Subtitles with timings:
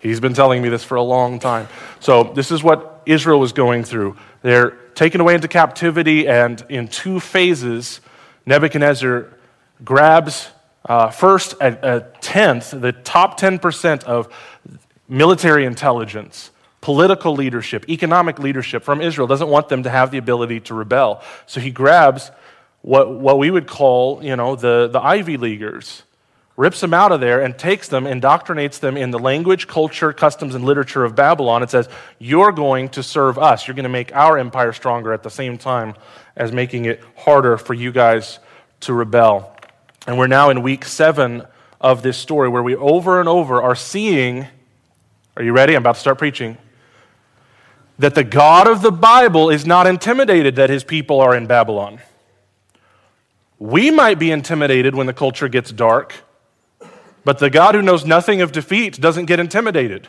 [0.00, 1.66] He's been telling me this for a long time.
[2.00, 4.18] So, this is what Israel was going through.
[4.42, 8.02] They're taken away into captivity, and in two phases,
[8.44, 9.32] Nebuchadnezzar
[9.82, 10.50] grabs
[10.86, 14.32] uh, first, a, a tenth, the top 10% of
[15.08, 20.60] military intelligence, political leadership, economic leadership from Israel doesn't want them to have the ability
[20.60, 21.22] to rebel.
[21.46, 22.30] So he grabs
[22.82, 26.02] what, what we would call, you know, the, the Ivy Leaguers,
[26.56, 30.54] rips them out of there and takes them, indoctrinates them in the language, culture, customs,
[30.54, 33.66] and literature of Babylon and says, You're going to serve us.
[33.66, 35.94] You're going to make our empire stronger at the same time
[36.36, 38.38] as making it harder for you guys
[38.80, 39.53] to rebel.
[40.06, 41.44] And we're now in week seven
[41.80, 44.46] of this story where we over and over are seeing,
[45.36, 45.74] are you ready?
[45.74, 46.58] I'm about to start preaching.
[47.98, 52.00] That the God of the Bible is not intimidated that his people are in Babylon.
[53.58, 56.14] We might be intimidated when the culture gets dark,
[57.24, 60.08] but the God who knows nothing of defeat doesn't get intimidated.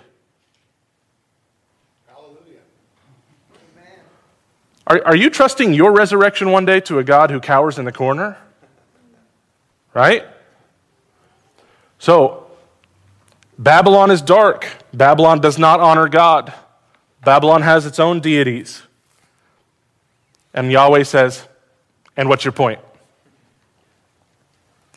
[2.07, 2.59] Hallelujah.
[4.87, 7.93] Are, are you trusting your resurrection one day to a God who cowers in the
[7.93, 8.37] corner?
[9.95, 10.25] Right?
[11.97, 12.45] So,
[13.57, 14.67] Babylon is dark.
[14.93, 16.53] Babylon does not honor God.
[17.23, 18.83] Babylon has its own deities.
[20.53, 21.47] And Yahweh says,
[22.15, 22.79] And what's your point?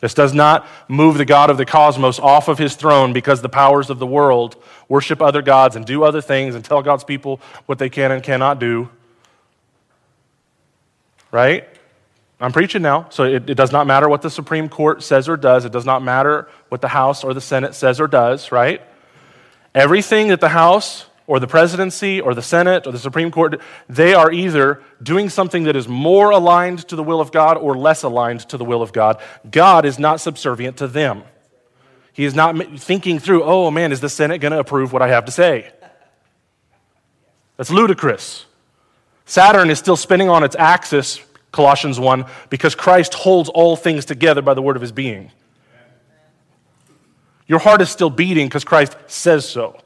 [0.01, 3.49] This does not move the God of the cosmos off of his throne because the
[3.49, 4.55] powers of the world
[4.87, 8.23] worship other gods and do other things and tell God's people what they can and
[8.23, 8.89] cannot do.
[11.31, 11.67] Right?
[12.41, 15.35] I'm preaching now, so it, it, does not matter what the Supreme Court says or
[15.35, 15.65] does.
[15.65, 18.81] It does not matter what the House or the Senate says or does, right?
[19.75, 24.13] Everything that the House or the presidency or the Senate or the Supreme Court, they
[24.13, 28.03] are either doing something that is more aligned to the will of God or less
[28.03, 29.21] aligned to the will of God.
[29.51, 31.23] God is not subservient to them.
[32.13, 35.09] He is not thinking through, oh man, is the Senate going to approve what I
[35.09, 35.69] have to say?
[37.57, 38.45] That's ludicrous.
[39.25, 41.19] Saturn is still spinning on its axis
[41.51, 45.31] Colossians 1, because Christ holds all things together by the word of his being.
[47.47, 49.81] Your heart is still beating because Christ says so.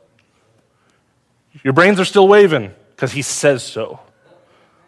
[1.63, 4.01] Your brains are still waving because he says so.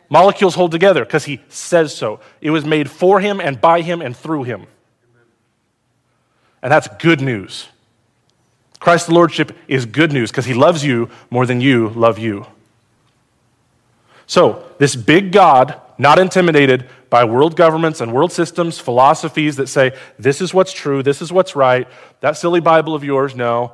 [0.09, 2.19] Molecules hold together because he says so.
[2.41, 4.67] It was made for him and by him and through him.
[6.61, 7.67] And that's good news.
[8.79, 12.45] Christ's Lordship is good news because he loves you more than you love you.
[14.27, 19.95] So, this big God not intimidated by world governments and world systems, philosophies that say,
[20.19, 21.87] this is what's true, this is what's right.
[22.19, 23.73] That silly Bible of yours, no.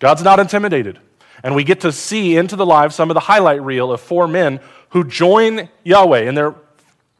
[0.00, 0.98] God's not intimidated.
[1.42, 4.28] And we get to see into the lives some of the highlight reel of four
[4.28, 4.60] men
[4.90, 6.54] who join Yahweh in their,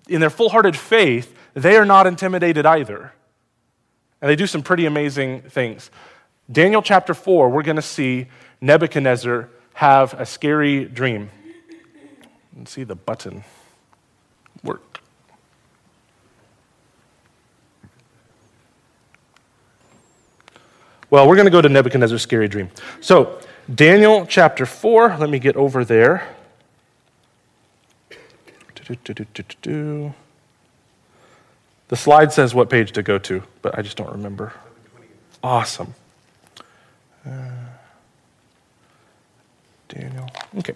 [0.09, 1.35] in their full hearted faith.
[1.55, 3.13] They are not intimidated either.
[4.23, 5.91] And they do some pretty amazing things.
[6.51, 8.29] Daniel chapter 4, we're going to see
[8.61, 11.31] Nebuchadnezzar have a scary dream.
[12.57, 13.45] Let's see the button
[14.63, 15.01] work.
[21.11, 22.71] Well, we're going to go to Nebuchadnezzar's scary dream.
[23.01, 23.39] So,
[23.73, 26.35] Daniel chapter 4, let me get over there.
[31.89, 34.53] The slide says what page to go to, but I just don't remember.
[35.43, 35.95] Awesome.
[37.25, 37.51] Uh,
[39.89, 40.29] Daniel.
[40.59, 40.75] Okay.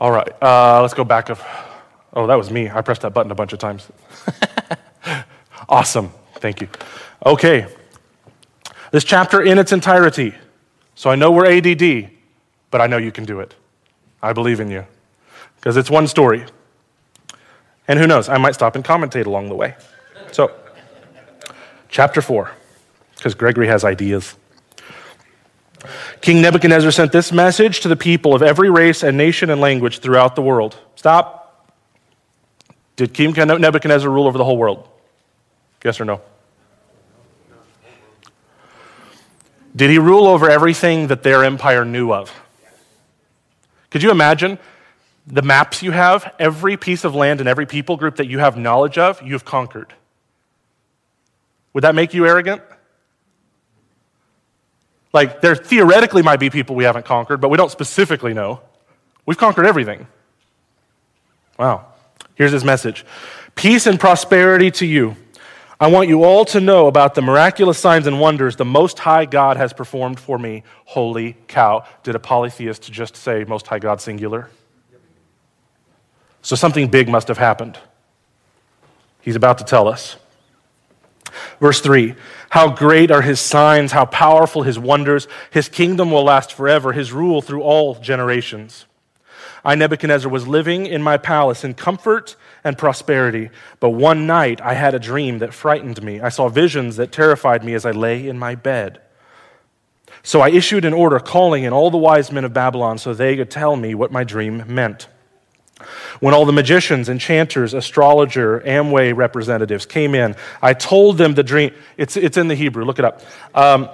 [0.00, 1.28] All right, uh, let's go back.
[1.28, 1.44] Of,
[2.14, 2.70] oh, that was me.
[2.70, 3.86] I pressed that button a bunch of times.
[5.68, 6.10] awesome.
[6.36, 6.68] Thank you.
[7.26, 7.66] Okay.
[8.92, 10.34] This chapter in its entirety
[10.94, 12.10] So I know we're ADD,
[12.70, 13.54] but I know you can do it.
[14.22, 14.86] I believe in you
[15.56, 16.46] because it's one story.
[17.86, 19.76] And who knows, I might stop and commentate along the way.
[20.32, 20.50] So,
[21.88, 22.50] chapter 4,
[23.16, 24.36] because Gregory has ideas.
[26.20, 30.00] King Nebuchadnezzar sent this message to the people of every race and nation and language
[30.00, 30.78] throughout the world.
[30.94, 31.70] Stop.
[32.96, 34.86] Did King Nebuchadnezzar rule over the whole world?
[35.82, 36.20] Yes or no?
[39.74, 42.30] Did he rule over everything that their empire knew of?
[43.88, 44.58] Could you imagine
[45.26, 48.56] the maps you have, every piece of land and every people group that you have
[48.56, 49.94] knowledge of, you've conquered?
[51.72, 52.62] Would that make you arrogant?
[55.12, 58.60] Like, there theoretically might be people we haven't conquered, but we don't specifically know.
[59.26, 60.06] We've conquered everything.
[61.58, 61.86] Wow.
[62.34, 63.04] Here's his message
[63.54, 65.16] Peace and prosperity to you.
[65.78, 69.24] I want you all to know about the miraculous signs and wonders the Most High
[69.24, 70.62] God has performed for me.
[70.84, 71.84] Holy cow.
[72.02, 74.50] Did a polytheist just say Most High God singular?
[76.42, 77.78] So something big must have happened.
[79.22, 80.16] He's about to tell us.
[81.60, 82.14] Verse 3
[82.50, 85.28] How great are his signs, how powerful his wonders.
[85.50, 88.86] His kingdom will last forever, his rule through all generations.
[89.64, 93.50] I, Nebuchadnezzar, was living in my palace in comfort and prosperity.
[93.78, 96.20] But one night I had a dream that frightened me.
[96.20, 99.00] I saw visions that terrified me as I lay in my bed.
[100.24, 103.36] So I issued an order calling in all the wise men of Babylon so they
[103.36, 105.08] could tell me what my dream meant.
[106.18, 111.72] When all the magicians, enchanters, astrologer, Amway representatives came in, I told them the dream.
[111.96, 113.22] It's, it's in the Hebrew, look it up.
[113.54, 113.88] Um,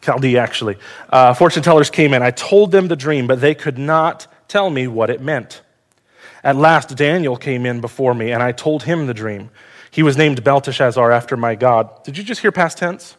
[0.00, 0.76] Chaldee, actually.
[1.10, 2.22] Uh, fortune tellers came in.
[2.22, 5.62] I told them the dream, but they could not tell me what it meant.
[6.44, 9.50] At last, Daniel came in before me, and I told him the dream.
[9.90, 12.04] He was named Belteshazzar after my God.
[12.04, 13.16] Did you just hear past tense?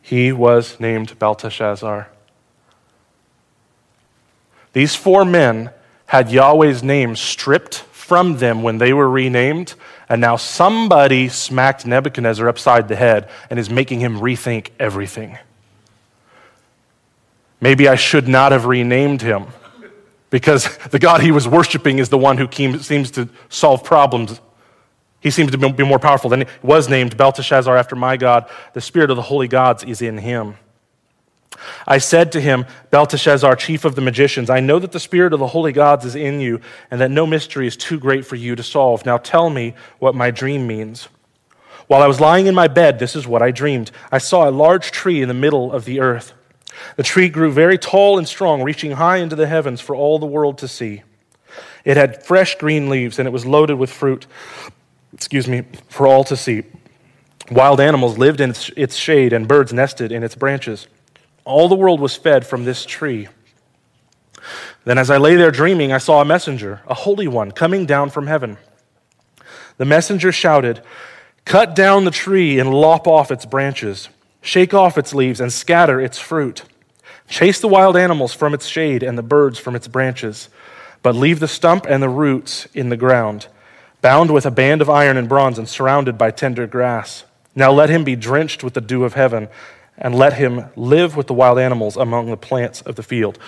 [0.00, 2.08] He was named Belteshazzar.
[4.74, 5.70] These four men
[6.06, 9.74] had Yahweh's name stripped from them when they were renamed,
[10.08, 15.38] and now somebody smacked Nebuchadnezzar upside the head and is making him rethink everything.
[17.60, 19.46] Maybe I should not have renamed him
[20.28, 22.46] because the God he was worshiping is the one who
[22.80, 24.38] seems to solve problems.
[25.20, 28.50] He seems to be more powerful than he was named Belteshazzar after my God.
[28.74, 30.56] The spirit of the holy gods is in him.
[31.86, 35.40] I said to him, Belteshazzar, chief of the magicians, I know that the spirit of
[35.40, 38.56] the holy gods is in you, and that no mystery is too great for you
[38.56, 39.06] to solve.
[39.06, 41.08] Now tell me what my dream means.
[41.86, 43.90] While I was lying in my bed, this is what I dreamed.
[44.10, 46.32] I saw a large tree in the middle of the earth.
[46.96, 50.26] The tree grew very tall and strong, reaching high into the heavens for all the
[50.26, 51.02] world to see.
[51.84, 54.26] It had fresh green leaves, and it was loaded with fruit,
[55.12, 56.64] excuse me, for all to see.
[57.50, 60.88] Wild animals lived in its shade, and birds nested in its branches.
[61.44, 63.28] All the world was fed from this tree.
[64.84, 68.10] Then, as I lay there dreaming, I saw a messenger, a holy one, coming down
[68.10, 68.58] from heaven.
[69.78, 70.82] The messenger shouted,
[71.44, 74.08] Cut down the tree and lop off its branches
[74.44, 76.64] Shake off its leaves and scatter its fruit.
[77.28, 80.50] Chase the wild animals from its shade and the birds from its branches,
[81.02, 83.46] but leave the stump and the roots in the ground,
[84.02, 87.24] bound with a band of iron and bronze and surrounded by tender grass.
[87.54, 89.48] Now let him be drenched with the dew of heaven,
[89.98, 93.38] and let him live with the wild animals among the plants of the field.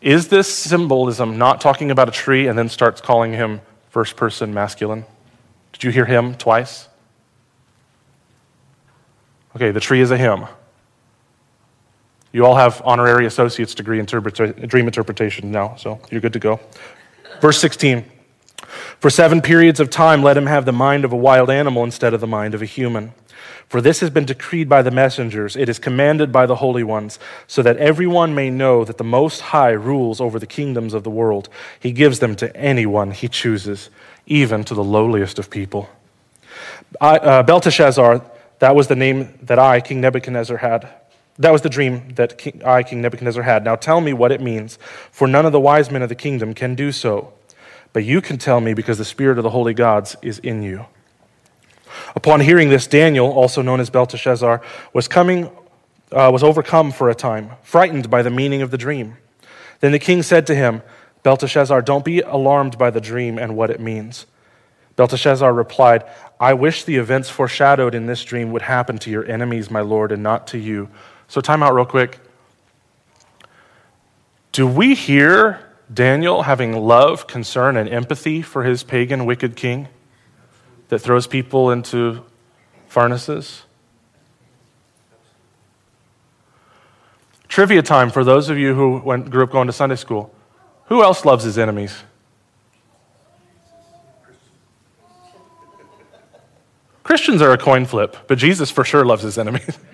[0.00, 4.52] Is this symbolism not talking about a tree and then starts calling him first person
[4.52, 5.04] masculine?
[5.72, 6.88] Did you hear him twice?
[9.56, 10.44] Okay, the tree is a him.
[12.30, 16.60] You all have honorary associate's degree in dream interpretation now, so you're good to go.
[17.40, 18.04] Verse 16
[19.00, 22.12] For seven periods of time, let him have the mind of a wild animal instead
[22.12, 23.14] of the mind of a human.
[23.68, 27.18] For this has been decreed by the messengers, it is commanded by the holy ones,
[27.48, 31.10] so that everyone may know that the Most High rules over the kingdoms of the
[31.10, 31.48] world.
[31.80, 33.90] He gives them to anyone he chooses,
[34.26, 35.90] even to the lowliest of people.
[37.00, 38.22] I, uh, Belteshazzar,
[38.60, 40.88] that was the name that I, King Nebuchadnezzar, had.
[41.38, 43.64] That was the dream that King, I, King Nebuchadnezzar, had.
[43.64, 44.78] Now tell me what it means,
[45.10, 47.32] for none of the wise men of the kingdom can do so.
[47.92, 50.86] But you can tell me because the spirit of the holy gods is in you.
[52.14, 54.62] Upon hearing this, Daniel, also known as Belteshazzar,
[54.92, 55.50] was coming,
[56.12, 59.16] uh, was overcome for a time, frightened by the meaning of the dream.
[59.80, 60.82] Then the king said to him,
[61.22, 64.26] Belteshazzar, don't be alarmed by the dream and what it means.
[64.94, 66.04] Belteshazzar replied,
[66.40, 70.12] I wish the events foreshadowed in this dream would happen to your enemies, my Lord,
[70.12, 70.88] and not to you.
[71.28, 72.18] So, time out real quick.
[74.52, 75.60] Do we hear
[75.92, 79.88] Daniel having love, concern, and empathy for his pagan, wicked king
[80.88, 82.24] that throws people into
[82.86, 83.62] furnaces?
[87.48, 90.34] Trivia time for those of you who went, grew up going to Sunday school.
[90.86, 92.02] Who else loves his enemies?
[97.02, 99.78] Christians are a coin flip, but Jesus for sure loves his enemies.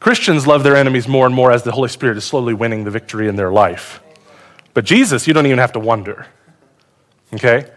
[0.00, 2.90] Christians love their enemies more and more as the Holy Spirit is slowly winning the
[2.90, 4.00] victory in their life.
[4.72, 6.26] But Jesus, you don't even have to wonder.
[7.34, 7.70] Okay?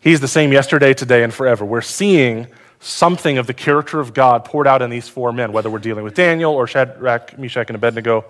[0.00, 1.64] He's the same yesterday, today, and forever.
[1.64, 2.46] We're seeing
[2.80, 6.04] something of the character of God poured out in these four men, whether we're dealing
[6.04, 8.24] with Daniel or Shadrach, Meshach, and Abednego.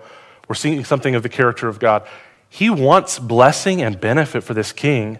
[0.47, 2.07] We're seeing something of the character of God.
[2.49, 5.19] He wants blessing and benefit for this king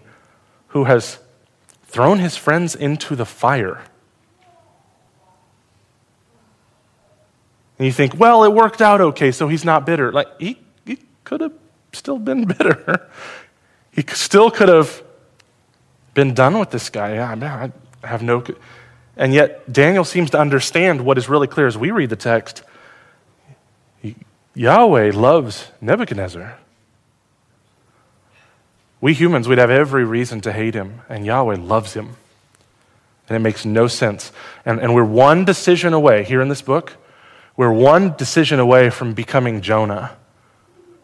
[0.68, 1.18] who has
[1.84, 3.82] thrown his friends into the fire.
[7.78, 10.12] And you think, well, it worked out okay, so he's not bitter.
[10.12, 11.54] Like, he, he could have
[11.92, 13.08] still been bitter.
[13.92, 15.02] He still could have
[16.14, 17.18] been done with this guy.
[17.18, 17.70] I
[18.06, 18.44] have no.
[19.16, 22.62] And yet, Daniel seems to understand what is really clear as we read the text.
[24.54, 26.58] Yahweh loves Nebuchadnezzar.
[29.00, 32.16] We humans, we'd have every reason to hate him, and Yahweh loves him.
[33.28, 34.32] And it makes no sense.
[34.64, 36.96] And, and we're one decision away here in this book,
[37.56, 40.16] we're one decision away from becoming Jonah,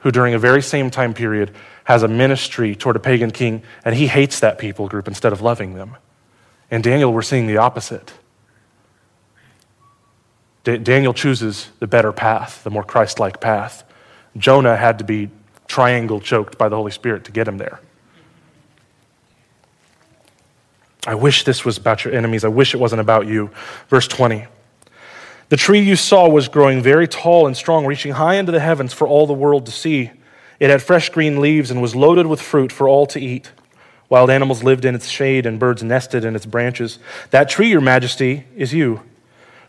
[0.01, 1.53] who during a very same time period
[1.87, 5.41] has a ministry toward a pagan king, and he hates that people group instead of
[5.41, 5.97] loving them.
[6.69, 8.13] In Daniel, we're seeing the opposite.
[10.65, 13.85] Daniel chooses the better path, the more Christ like path.
[14.37, 15.31] Jonah had to be
[15.69, 17.81] triangle choked by the Holy Spirit to get him there.
[21.07, 22.45] I wish this was about your enemies.
[22.45, 23.51] I wish it wasn't about you.
[23.89, 24.47] Verse 20.
[25.51, 28.93] The tree you saw was growing very tall and strong, reaching high into the heavens
[28.93, 30.11] for all the world to see.
[30.59, 33.53] It had fresh green leaves and was loaded with fruit for all to eat.
[34.09, 36.99] Wild animals lived in its shade, and birds nested in its branches.
[37.31, 39.03] That tree, your majesty, is you.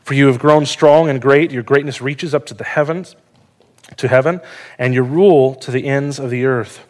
[0.03, 1.51] For you have grown strong and great.
[1.51, 3.15] Your greatness reaches up to the heavens,
[3.97, 4.39] to heaven,
[4.77, 6.85] and your rule to the ends of the earth.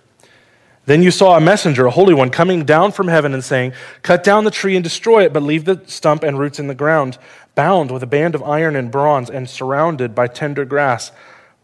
[0.85, 3.73] Then you saw a messenger, a holy one, coming down from heaven and saying,
[4.03, 6.75] Cut down the tree and destroy it, but leave the stump and roots in the
[6.75, 7.17] ground,
[7.55, 11.11] bound with a band of iron and bronze, and surrounded by tender grass.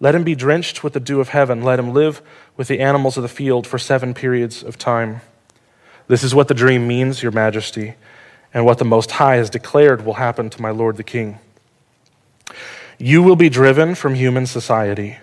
[0.04, 1.64] Let him be drenched with the dew of heaven.
[1.64, 2.22] Let him live
[2.58, 5.22] with the animals of the field for seven periods of time.
[6.08, 7.96] This is what the dream means, Your Majesty,
[8.54, 11.40] and what the Most High has declared will happen to my Lord the King.
[12.98, 15.20] You will be driven from human society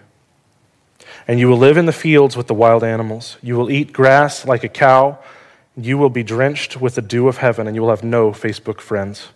[1.31, 3.37] and you will live in the fields with the wild animals.
[3.41, 5.19] You will eat grass like a cow.
[5.77, 8.81] You will be drenched with the dew of heaven, and you will have no Facebook
[8.81, 9.29] friends.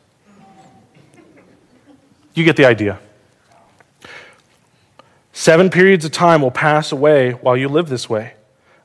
[2.35, 2.99] You get the idea.
[5.37, 8.35] Seven periods of time will pass away while you live this way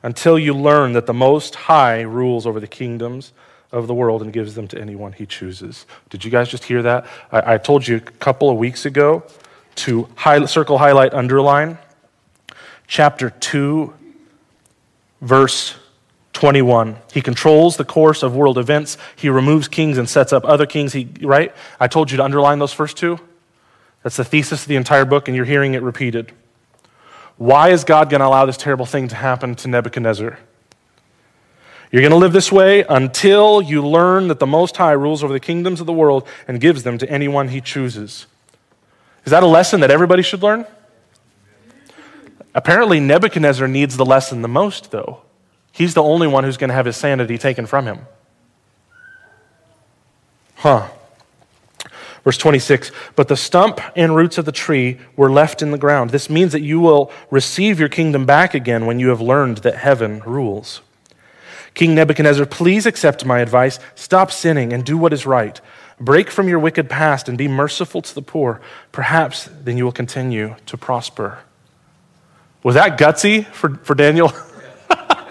[0.01, 3.33] until you learn that the Most High rules over the kingdoms
[3.71, 5.85] of the world and gives them to anyone he chooses.
[6.09, 7.05] Did you guys just hear that?
[7.31, 9.23] I, I told you a couple of weeks ago
[9.75, 11.77] to high, circle, highlight, underline
[12.87, 13.93] chapter 2,
[15.21, 15.75] verse
[16.33, 16.97] 21.
[17.13, 18.97] He controls the course of world events.
[19.15, 20.93] He removes kings and sets up other kings.
[20.93, 21.53] He, right?
[21.79, 23.19] I told you to underline those first two.
[24.03, 26.31] That's the thesis of the entire book, and you're hearing it repeated.
[27.37, 30.39] Why is God going to allow this terrible thing to happen to Nebuchadnezzar?
[31.91, 35.33] You're going to live this way until you learn that the Most High rules over
[35.33, 38.27] the kingdoms of the world and gives them to anyone he chooses.
[39.25, 40.65] Is that a lesson that everybody should learn?
[42.53, 45.21] Apparently, Nebuchadnezzar needs the lesson the most, though.
[45.71, 47.99] He's the only one who's going to have his sanity taken from him.
[50.55, 50.89] Huh.
[52.23, 56.09] Verse 26 But the stump and roots of the tree were left in the ground.
[56.09, 59.77] This means that you will receive your kingdom back again when you have learned that
[59.77, 60.81] heaven rules.
[61.73, 63.79] King Nebuchadnezzar, please accept my advice.
[63.95, 65.61] Stop sinning and do what is right.
[65.99, 68.61] Break from your wicked past and be merciful to the poor.
[68.91, 71.39] Perhaps then you will continue to prosper.
[72.63, 74.33] Was that gutsy for, for Daniel?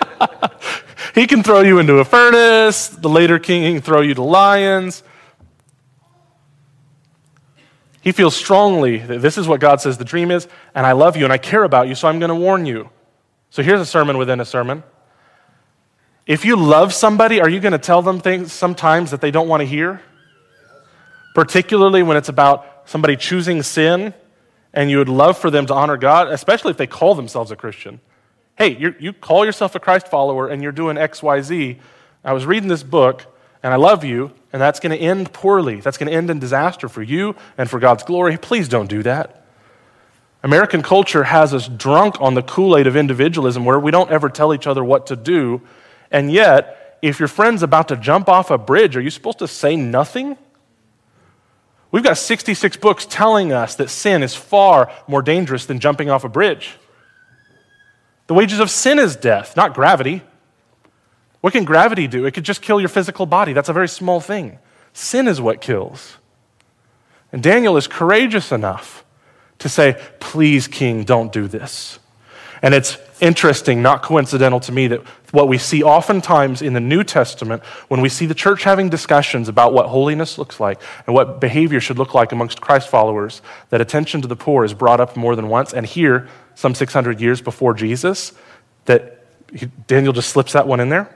[1.14, 2.88] he can throw you into a furnace.
[2.88, 5.02] The later king can throw you to lions.
[8.08, 11.18] He feels strongly that this is what God says the dream is, and I love
[11.18, 12.88] you and I care about you, so I'm going to warn you.
[13.50, 14.82] So here's a sermon within a sermon.
[16.26, 19.46] If you love somebody, are you going to tell them things sometimes that they don't
[19.46, 20.00] want to hear?
[21.34, 24.14] Particularly when it's about somebody choosing sin
[24.72, 27.56] and you would love for them to honor God, especially if they call themselves a
[27.56, 28.00] Christian.
[28.56, 31.78] Hey, you call yourself a Christ follower and you're doing X, Y, Z.
[32.24, 33.26] I was reading this book
[33.62, 35.80] and I love you, and that's going to end poorly.
[35.80, 38.36] That's going to end in disaster for you and for God's glory.
[38.36, 39.44] Please don't do that.
[40.42, 44.28] American culture has us drunk on the Kool Aid of individualism where we don't ever
[44.28, 45.60] tell each other what to do.
[46.10, 49.48] And yet, if your friend's about to jump off a bridge, are you supposed to
[49.48, 50.36] say nothing?
[51.90, 56.22] We've got 66 books telling us that sin is far more dangerous than jumping off
[56.22, 56.76] a bridge.
[58.26, 60.22] The wages of sin is death, not gravity.
[61.40, 62.26] What can gravity do?
[62.26, 63.52] It could just kill your physical body.
[63.52, 64.58] That's a very small thing.
[64.92, 66.16] Sin is what kills.
[67.32, 69.04] And Daniel is courageous enough
[69.58, 71.98] to say, Please, King, don't do this.
[72.62, 77.04] And it's interesting, not coincidental to me, that what we see oftentimes in the New
[77.04, 81.40] Testament, when we see the church having discussions about what holiness looks like and what
[81.40, 85.16] behavior should look like amongst Christ followers, that attention to the poor is brought up
[85.16, 85.72] more than once.
[85.72, 88.32] And here, some 600 years before Jesus,
[88.86, 89.24] that
[89.86, 91.14] Daniel just slips that one in there.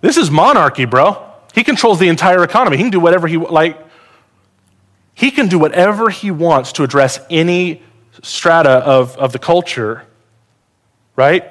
[0.00, 1.26] This is monarchy, bro.
[1.54, 2.76] He controls the entire economy.
[2.76, 3.78] He can do whatever he like.
[5.14, 7.82] He can do whatever he wants to address any
[8.22, 10.06] strata of, of the culture,
[11.16, 11.44] right?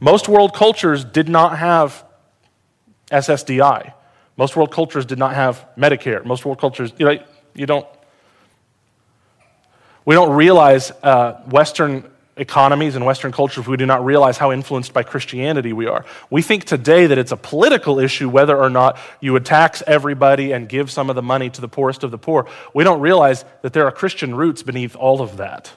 [0.00, 2.04] Most world cultures did not have
[3.10, 3.92] SSDI.
[4.36, 6.24] Most world cultures did not have Medicare.
[6.24, 7.22] Most world cultures, you know,
[7.54, 7.86] you don't.
[10.04, 14.92] We don't realize uh, Western economies and Western cultures, we do not realize how influenced
[14.92, 16.04] by Christianity we are.
[16.30, 20.52] We think today that it's a political issue whether or not you would tax everybody
[20.52, 22.48] and give some of the money to the poorest of the poor.
[22.72, 25.72] We don't realize that there are Christian roots beneath all of that.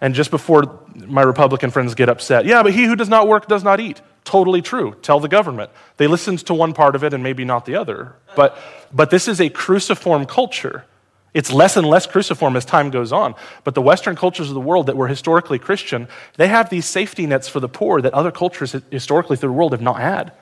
[0.00, 3.46] And just before my Republican friends get upset, yeah, but he who does not work
[3.46, 4.00] does not eat.
[4.24, 4.96] Totally true.
[5.02, 5.70] Tell the government.
[5.96, 8.14] They listened to one part of it and maybe not the other.
[8.36, 8.56] But,
[8.92, 10.84] but this is a cruciform culture.
[11.34, 13.34] It's less and less cruciform as time goes on.
[13.64, 17.26] But the Western cultures of the world that were historically Christian, they have these safety
[17.26, 20.32] nets for the poor that other cultures historically through the world have not had.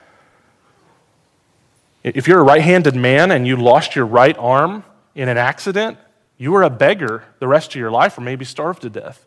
[2.03, 4.83] If you're a right handed man and you lost your right arm
[5.15, 5.97] in an accident,
[6.37, 9.25] you were a beggar the rest of your life or maybe starved to death.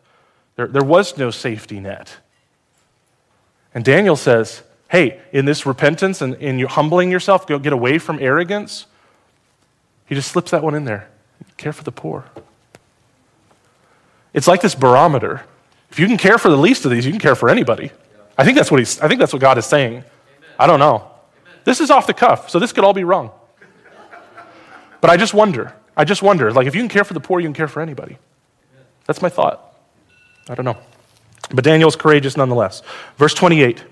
[0.57, 2.17] There, there was no safety net.
[3.73, 7.97] And Daniel says, hey, in this repentance and in you humbling yourself, go get away
[7.97, 8.85] from arrogance.
[10.05, 11.09] He just slips that one in there.
[11.57, 12.25] Care for the poor.
[14.33, 15.43] It's like this barometer.
[15.89, 17.91] If you can care for the least of these, you can care for anybody.
[18.37, 19.93] I think that's what, he's, I think that's what God is saying.
[19.93, 20.03] Amen.
[20.59, 20.95] I don't know.
[20.95, 21.59] Amen.
[21.63, 23.31] This is off the cuff, so this could all be wrong.
[24.99, 25.73] But I just wonder.
[25.95, 26.51] I just wonder.
[26.51, 28.17] Like, if you can care for the poor, you can care for anybody.
[29.05, 29.73] That's my thought.
[30.49, 30.77] I don't know.
[31.53, 32.81] But Daniel's courageous nonetheless.
[33.17, 33.83] Verse 28.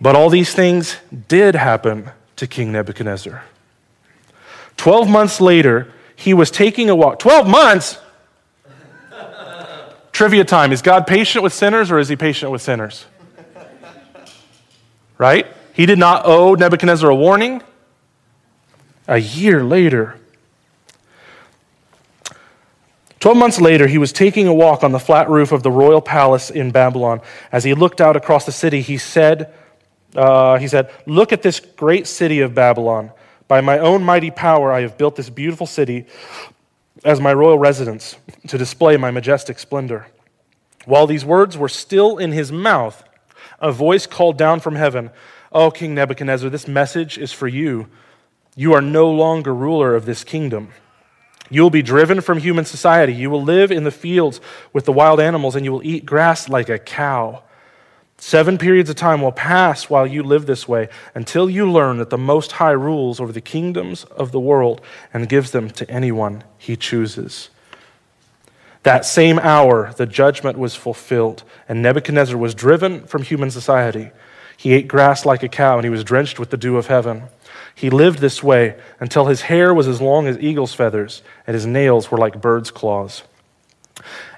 [0.00, 0.96] But all these things
[1.28, 3.44] did happen to King Nebuchadnezzar.
[4.76, 7.18] Twelve months later, he was taking a walk.
[7.18, 7.98] 12 months?
[10.12, 10.70] Trivia time.
[10.70, 13.06] Is God patient with sinners or is he patient with sinners?
[15.18, 15.48] Right?
[15.72, 17.60] He did not owe Nebuchadnezzar a warning.
[19.08, 20.16] A year later,
[23.18, 26.00] 12 months later, he was taking a walk on the flat roof of the royal
[26.00, 27.20] palace in Babylon.
[27.50, 29.52] As he looked out across the city, he said,
[30.14, 33.10] uh, he said, Look at this great city of Babylon.
[33.52, 36.06] By my own mighty power, I have built this beautiful city
[37.04, 38.16] as my royal residence
[38.48, 40.06] to display my majestic splendor.
[40.86, 43.04] While these words were still in his mouth,
[43.60, 45.10] a voice called down from heaven,
[45.52, 47.88] O King Nebuchadnezzar, this message is for you.
[48.56, 50.70] You are no longer ruler of this kingdom.
[51.50, 53.12] You will be driven from human society.
[53.12, 54.40] You will live in the fields
[54.72, 57.42] with the wild animals, and you will eat grass like a cow.
[58.24, 62.10] Seven periods of time will pass while you live this way until you learn that
[62.10, 64.80] the Most High rules over the kingdoms of the world
[65.12, 67.50] and gives them to anyone he chooses.
[68.84, 74.12] That same hour, the judgment was fulfilled, and Nebuchadnezzar was driven from human society.
[74.56, 77.24] He ate grass like a cow, and he was drenched with the dew of heaven.
[77.74, 81.66] He lived this way until his hair was as long as eagle's feathers, and his
[81.66, 83.24] nails were like bird's claws.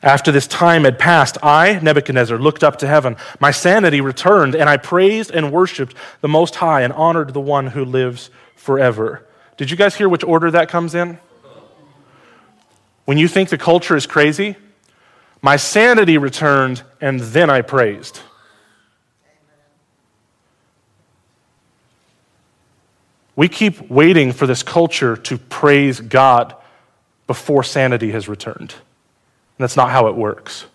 [0.02, 3.16] After this time had passed, I, Nebuchadnezzar, looked up to heaven.
[3.40, 7.68] My sanity returned, and I praised and worshiped the Most High and honored the one
[7.68, 9.26] who lives forever.
[9.56, 11.18] Did you guys hear which order that comes in?
[13.04, 14.56] When you think the culture is crazy,
[15.42, 18.20] my sanity returned, and then I praised.
[23.36, 26.54] We keep waiting for this culture to praise God
[27.26, 28.74] before sanity has returned.
[29.56, 30.66] And that's not how it works.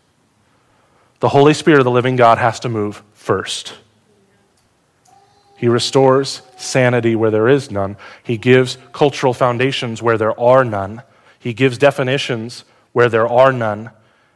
[1.20, 3.74] The Holy Spirit of the living God has to move first.
[5.58, 7.98] He restores sanity where there is none.
[8.24, 11.04] He gives cultural foundations where there are none.
[11.38, 12.64] He gives definitions
[12.94, 13.92] where there are none.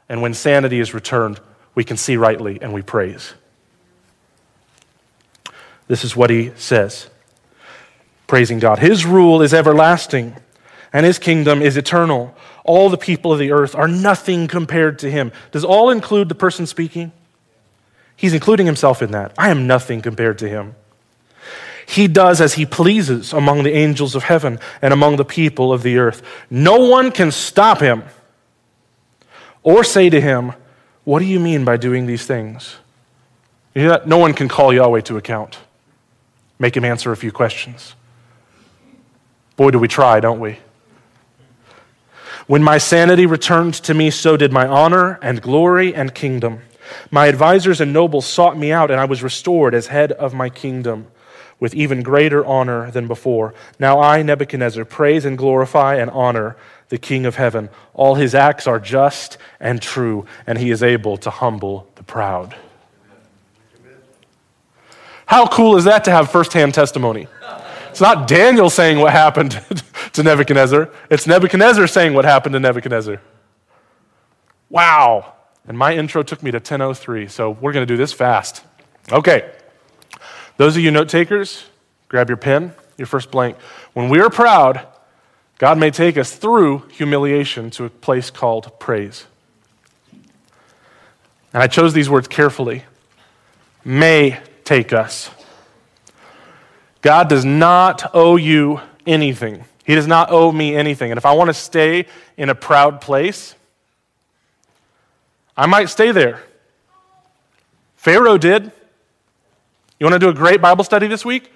[0.09, 1.39] And when sanity is returned,
[1.75, 3.33] we can see rightly and we praise.
[5.87, 7.09] This is what he says
[8.27, 8.79] praising God.
[8.79, 10.35] His rule is everlasting,
[10.91, 15.11] and his kingdom is eternal all the people of the earth are nothing compared to
[15.11, 15.31] him.
[15.51, 17.11] Does all include the person speaking?
[18.15, 19.33] He's including himself in that.
[19.37, 20.75] I am nothing compared to him.
[21.85, 25.83] He does as he pleases among the angels of heaven and among the people of
[25.83, 26.21] the earth.
[26.49, 28.03] No one can stop him
[29.61, 30.53] or say to him,
[31.03, 32.77] What do you mean by doing these things?
[33.75, 33.97] You?
[34.05, 35.57] No one can call Yahweh to account,
[36.59, 37.95] make him answer a few questions.
[39.57, 40.59] Boy, do we try, don't we?
[42.45, 46.61] When my sanity returned to me, so did my honor and glory and kingdom.
[47.09, 50.49] My advisors and nobles sought me out, and I was restored as head of my
[50.49, 51.07] kingdom
[51.59, 53.53] with even greater honor than before.
[53.79, 56.57] Now I, Nebuchadnezzar, praise and glorify and honor
[56.89, 57.69] the King of heaven.
[57.93, 62.55] All his acts are just and true, and he is able to humble the proud.
[65.25, 67.27] How cool is that to have firsthand testimony?
[67.93, 69.51] It's not Daniel saying what happened
[70.13, 73.21] to Nebuchadnezzar, it's Nebuchadnezzar saying what happened to Nebuchadnezzar.
[74.71, 75.33] Wow.
[75.67, 78.63] And my intro took me to 10:03, so we're going to do this fast.
[79.11, 79.47] Okay.
[80.57, 81.65] Those of you note takers,
[82.07, 83.57] grab your pen, your first blank.
[83.93, 84.87] When we are proud,
[85.59, 89.27] God may take us through humiliation to a place called praise.
[91.53, 92.85] And I chose these words carefully.
[93.85, 95.29] May take us.
[97.03, 99.65] God does not owe you anything.
[99.83, 101.11] He does not owe me anything.
[101.11, 103.55] And if I want to stay in a proud place,
[105.55, 106.41] I might stay there.
[107.97, 108.71] Pharaoh did.
[109.99, 111.51] You want to do a great Bible study this week?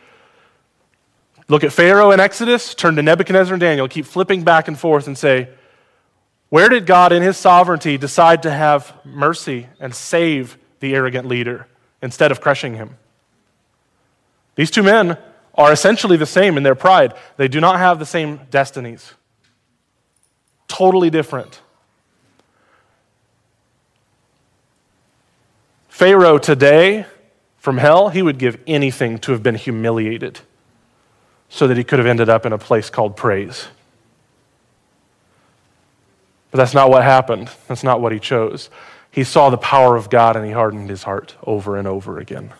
[1.47, 5.07] Look at Pharaoh in Exodus, turn to Nebuchadnezzar and Daniel, keep flipping back and forth
[5.07, 5.47] and say,
[6.49, 11.67] where did God in his sovereignty decide to have mercy and save the arrogant leader
[12.01, 12.97] instead of crushing him?
[14.55, 15.17] These two men
[15.57, 17.13] are essentially the same in their pride.
[17.37, 19.13] They do not have the same destinies.
[20.67, 21.61] Totally different.
[25.89, 27.07] Pharaoh today
[27.57, 30.39] from hell, he would give anything to have been humiliated
[31.49, 33.67] so that he could have ended up in a place called praise.
[36.51, 37.49] But that's not what happened.
[37.67, 38.69] That's not what he chose.
[39.11, 42.53] He saw the power of God and he hardened his heart over and over again.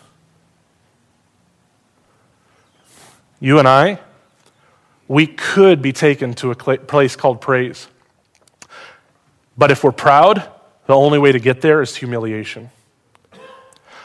[3.40, 4.00] You and I,
[5.06, 7.88] we could be taken to a place called praise.
[9.56, 10.48] But if we're proud,
[10.86, 12.70] the only way to get there is humiliation.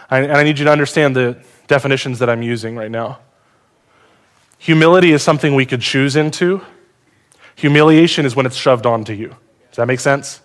[0.09, 3.19] And I need you to understand the definitions that I'm using right now.
[4.59, 6.61] Humility is something we could choose into.
[7.55, 9.29] Humiliation is when it's shoved onto you.
[9.69, 10.41] Does that make sense?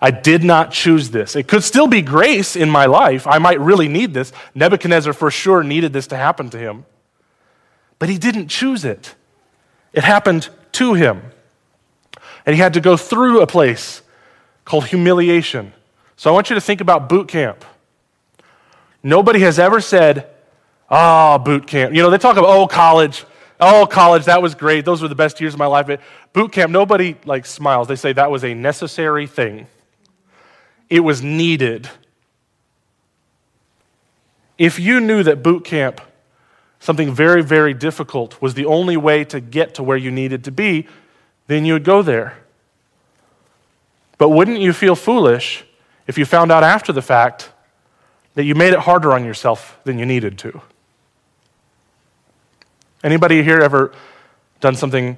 [0.00, 1.36] I did not choose this.
[1.36, 3.26] It could still be grace in my life.
[3.26, 4.32] I might really need this.
[4.54, 6.84] Nebuchadnezzar for sure needed this to happen to him.
[7.98, 9.14] But he didn't choose it,
[9.92, 11.22] it happened to him.
[12.46, 14.02] And he had to go through a place
[14.64, 15.72] called humiliation.
[16.16, 17.64] So I want you to think about boot camp.
[19.02, 20.28] Nobody has ever said,
[20.90, 21.94] ah, oh, boot camp.
[21.94, 23.24] You know, they talk about, oh, college.
[23.60, 24.84] Oh, college, that was great.
[24.84, 25.86] Those were the best years of my life.
[25.86, 26.00] But
[26.32, 27.88] boot camp, nobody like smiles.
[27.88, 29.66] They say that was a necessary thing.
[30.90, 31.88] It was needed.
[34.58, 36.00] If you knew that boot camp,
[36.84, 40.50] something very, very difficult, was the only way to get to where you needed to
[40.50, 40.86] be,
[41.46, 42.36] then you would go there.
[44.18, 45.64] But wouldn't you feel foolish
[46.06, 47.50] if you found out after the fact
[48.34, 50.60] that you made it harder on yourself than you needed to.
[53.02, 53.92] Anybody here ever
[54.60, 55.16] done something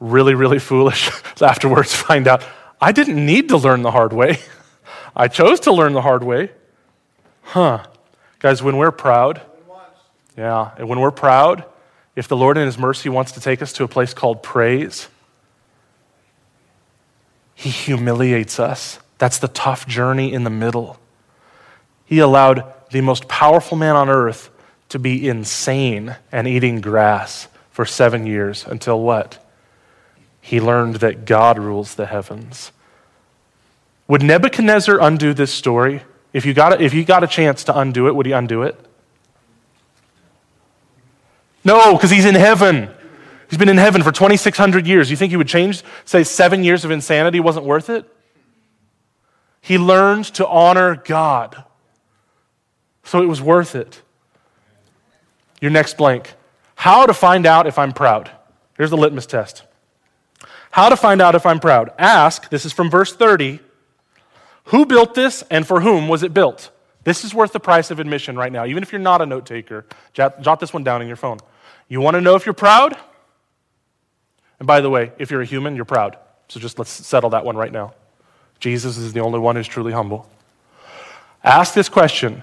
[0.00, 2.44] really, really foolish afterwards find out,
[2.80, 4.38] I didn't need to learn the hard way.
[5.16, 6.50] I chose to learn the hard way.
[7.42, 7.84] Huh.
[8.40, 9.40] Guys, when we're proud,
[10.36, 11.64] yeah, and when we're proud,
[12.16, 15.08] if the Lord in His mercy wants to take us to a place called praise,
[17.54, 18.98] He humiliates us.
[19.18, 20.98] That's the tough journey in the middle.
[22.04, 24.50] He allowed the most powerful man on earth
[24.90, 29.44] to be insane and eating grass for seven years until what?
[30.40, 32.70] He learned that God rules the heavens.
[34.06, 36.02] Would Nebuchadnezzar undo this story?
[36.32, 38.62] If you got a, if you got a chance to undo it, would he undo
[38.62, 38.78] it?
[41.64, 42.90] No, because he's in heaven.
[43.48, 45.10] He's been in heaven for 2,600 years.
[45.10, 48.04] You think he would change, say, seven years of insanity wasn't worth it?
[49.60, 51.64] He learned to honor God.
[53.04, 54.02] So it was worth it.
[55.60, 56.34] Your next blank.
[56.74, 58.30] How to find out if I'm proud.
[58.76, 59.62] Here's the litmus test.
[60.70, 61.92] How to find out if I'm proud.
[61.98, 63.60] Ask, this is from verse 30,
[64.64, 66.70] who built this and for whom was it built?
[67.04, 69.46] This is worth the price of admission right now, even if you're not a note
[69.46, 69.86] taker.
[70.14, 71.38] Jot, jot this one down in your phone.
[71.88, 72.96] You want to know if you're proud?
[74.58, 76.16] And by the way, if you're a human, you're proud.
[76.48, 77.94] So just let's settle that one right now.
[78.60, 80.28] Jesus is the only one who's truly humble.
[81.42, 82.42] Ask this question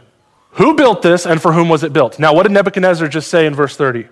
[0.51, 2.19] Who built this and for whom was it built?
[2.19, 4.07] Now, what did Nebuchadnezzar just say in verse 30?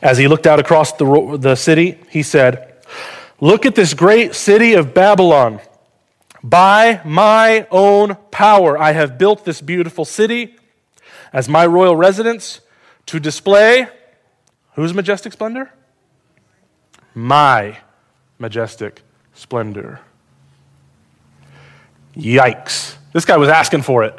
[0.00, 2.74] As he looked out across the, the city, he said,
[3.40, 5.60] Look at this great city of Babylon.
[6.42, 10.56] By my own power, I have built this beautiful city
[11.32, 12.60] as my royal residence
[13.06, 13.86] to display
[14.74, 15.72] whose majestic splendor?
[17.14, 17.78] My
[18.38, 19.02] majestic
[19.34, 20.00] splendor.
[22.16, 22.96] Yikes.
[23.12, 24.18] This guy was asking for it.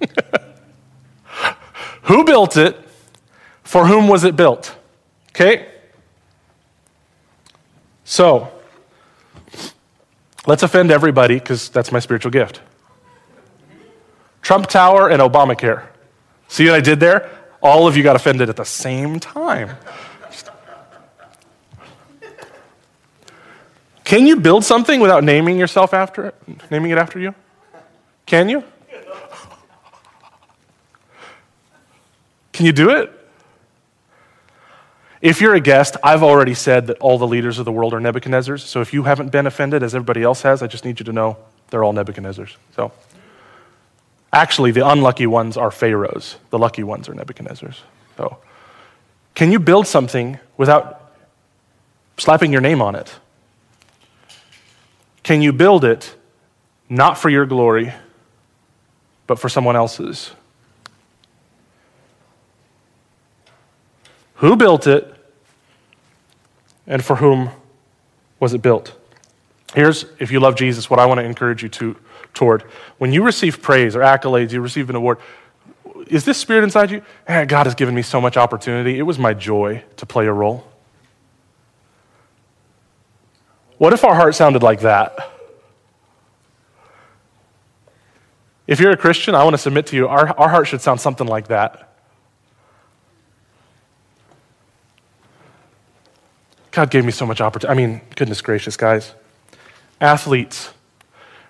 [2.02, 2.76] Who built it?
[3.62, 4.74] For whom was it built?
[5.28, 5.68] Okay?
[8.04, 8.50] So,
[10.46, 12.60] let's offend everybody because that's my spiritual gift.
[14.42, 15.86] Trump Tower and Obamacare.
[16.48, 17.30] See what I did there?
[17.62, 19.76] All of you got offended at the same time.
[24.04, 26.34] Can you build something without naming yourself after it?
[26.68, 27.32] Naming it after you?
[28.26, 28.64] Can you?
[32.52, 33.19] Can you do it?
[35.20, 38.00] If you're a guest, I've already said that all the leaders of the world are
[38.00, 38.60] Nebuchadnezzars.
[38.60, 41.12] So if you haven't been offended as everybody else has, I just need you to
[41.12, 41.36] know
[41.68, 42.56] they're all Nebuchadnezzars.
[42.74, 42.92] So
[44.32, 46.36] actually, the unlucky ones are pharaohs.
[46.48, 47.80] The lucky ones are Nebuchadnezzars.
[48.16, 48.38] So
[49.34, 51.12] can you build something without
[52.16, 53.14] slapping your name on it?
[55.22, 56.14] Can you build it
[56.88, 57.92] not for your glory,
[59.26, 60.32] but for someone else's?
[64.40, 65.14] Who built it,
[66.86, 67.50] and for whom
[68.38, 68.96] was it built?
[69.74, 71.94] Here's, if you love Jesus, what I want to encourage you to,
[72.32, 72.62] toward.
[72.96, 75.18] When you receive praise or accolades, you receive an award,
[76.06, 77.02] is this spirit inside you?
[77.26, 78.98] Eh, God has given me so much opportunity.
[78.98, 80.66] It was my joy to play a role.
[83.76, 85.18] What if our heart sounded like that?
[88.66, 90.98] If you're a Christian, I want to submit to you, our, our heart should sound
[90.98, 91.89] something like that.
[96.72, 97.80] God gave me so much opportunity.
[97.80, 99.12] I mean, goodness gracious, guys.
[100.00, 100.70] Athletes,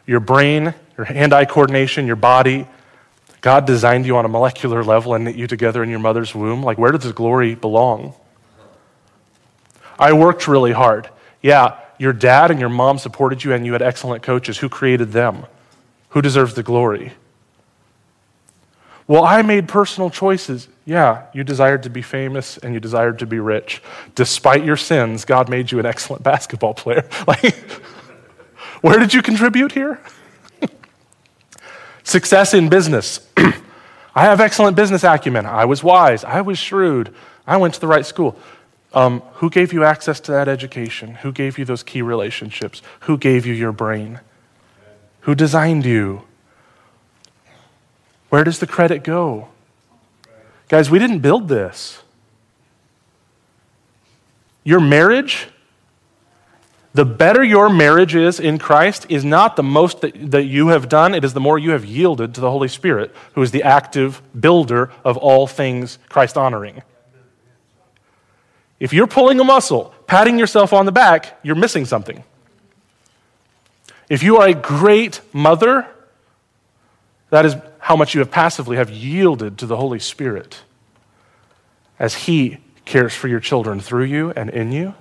[0.07, 2.67] your brain, your hand eye coordination, your body,
[3.41, 6.63] God designed you on a molecular level and knit you together in your mother's womb.
[6.63, 8.15] Like, where does the glory belong?
[9.99, 11.09] I worked really hard.
[11.43, 14.59] Yeah, your dad and your mom supported you and you had excellent coaches.
[14.59, 15.47] Who created them?
[16.11, 17.13] Who deserves the glory?
[19.11, 20.69] Well, I made personal choices.
[20.85, 23.83] Yeah, you desired to be famous and you desired to be rich.
[24.15, 27.09] Despite your sins, God made you an excellent basketball player.
[27.27, 27.57] Like,
[28.83, 30.01] where did you contribute here?
[32.05, 33.29] Success in business.
[33.37, 35.45] I have excellent business acumen.
[35.45, 36.23] I was wise.
[36.23, 37.13] I was shrewd.
[37.49, 38.39] I went to the right school.
[38.95, 41.17] Um, who gave you access to that education?
[41.17, 42.81] Who gave you those key relationships?
[43.01, 44.21] Who gave you your brain?
[45.23, 46.29] Who designed you?
[48.31, 49.49] Where does the credit go?
[50.69, 52.01] Guys, we didn't build this.
[54.63, 55.49] Your marriage,
[56.95, 60.89] the better your marriage is in Christ, is not the most that, that you have
[60.89, 63.65] done, it is the more you have yielded to the Holy Spirit, who is the
[63.65, 66.83] active builder of all things Christ honoring.
[68.79, 72.23] If you're pulling a muscle, patting yourself on the back, you're missing something.
[74.09, 75.87] If you are a great mother,
[77.31, 77.57] that is
[77.91, 80.61] how much you have passively have yielded to the Holy Spirit
[81.99, 84.95] as he cares for your children through you and in you.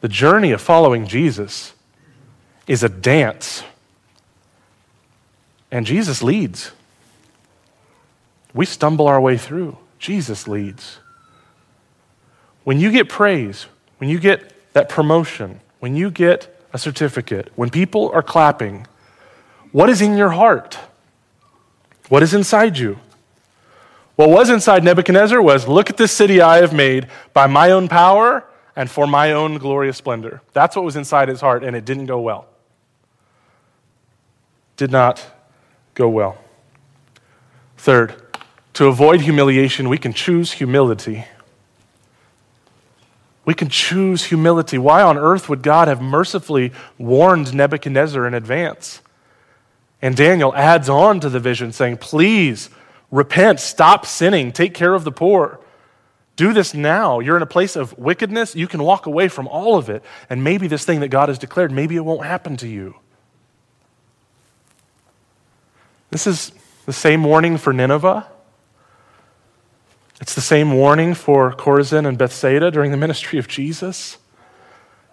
[0.00, 1.72] The journey of following Jesus
[2.66, 3.62] is a dance.
[5.70, 6.72] And Jesus leads.
[8.52, 9.78] We stumble our way through.
[10.00, 10.98] Jesus leads.
[12.64, 13.66] When you get praise,
[13.98, 18.88] when you get that promotion, when you get a certificate, when people are clapping,
[19.72, 20.78] what is in your heart?
[22.08, 22.98] What is inside you?
[24.16, 27.86] What was inside Nebuchadnezzar was look at this city I have made by my own
[27.86, 30.40] power and for my own glorious splendor.
[30.52, 32.46] That's what was inside his heart, and it didn't go well.
[34.76, 35.24] Did not
[35.94, 36.38] go well.
[37.76, 38.14] Third,
[38.74, 41.24] to avoid humiliation, we can choose humility.
[43.44, 44.78] We can choose humility.
[44.78, 49.00] Why on earth would God have mercifully warned Nebuchadnezzar in advance?
[50.00, 52.70] And Daniel adds on to the vision, saying, Please
[53.10, 55.60] repent, stop sinning, take care of the poor.
[56.36, 57.18] Do this now.
[57.18, 58.54] You're in a place of wickedness.
[58.54, 60.04] You can walk away from all of it.
[60.30, 62.94] And maybe this thing that God has declared, maybe it won't happen to you.
[66.10, 66.52] This is
[66.86, 68.26] the same warning for Nineveh.
[70.20, 74.18] It's the same warning for Chorazin and Bethsaida during the ministry of Jesus.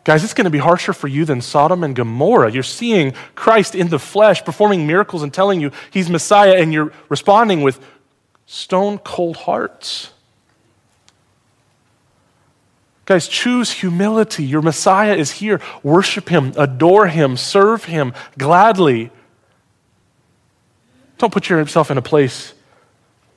[0.06, 2.52] Guys, it's going to be harsher for you than Sodom and Gomorrah.
[2.52, 6.94] You're seeing Christ in the flesh performing miracles and telling you he's Messiah, and you're
[7.10, 7.84] responding with
[8.46, 10.12] stone cold hearts.
[13.06, 14.44] Guys, choose humility.
[14.44, 15.60] Your Messiah is here.
[15.82, 19.10] Worship him, adore him, serve him gladly.
[21.18, 22.54] Don't put yourself in a place